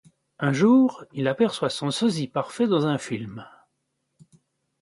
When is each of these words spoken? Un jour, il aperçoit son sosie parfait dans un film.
Un 0.39 0.51
jour, 0.51 1.05
il 1.13 1.27
aperçoit 1.27 1.69
son 1.69 1.91
sosie 1.91 2.25
parfait 2.27 2.65
dans 2.65 2.87
un 2.87 2.97
film. 2.97 3.45